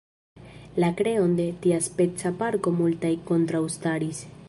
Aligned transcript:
La 0.83 0.89
kreon 1.01 1.35
de 1.41 1.45
tiaspeca 1.65 2.33
parko 2.43 2.77
multaj 2.83 3.13
kontraŭstaris. 3.33 4.29